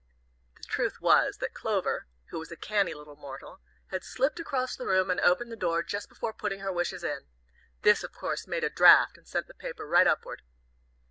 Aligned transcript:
The 0.57 0.63
truth 0.63 0.99
was, 0.99 1.37
that 1.37 1.53
Clover, 1.53 2.07
who 2.31 2.39
was 2.39 2.51
a 2.51 2.55
canny 2.55 2.95
little 2.95 3.15
mortal, 3.15 3.59
had 3.91 4.03
slipped 4.03 4.39
across 4.39 4.75
the 4.75 4.87
room 4.87 5.11
and 5.11 5.19
opened 5.19 5.51
the 5.51 5.55
door 5.55 5.83
just 5.83 6.09
before 6.09 6.33
putting 6.33 6.61
her 6.61 6.71
wishes 6.73 7.03
in. 7.03 7.27
This, 7.83 8.03
of 8.03 8.11
course, 8.11 8.47
made 8.47 8.63
a 8.63 8.71
draft, 8.71 9.15
and 9.19 9.27
sent 9.27 9.45
the 9.45 9.53
paper 9.53 9.85
right 9.85 10.07
upward. 10.07 10.41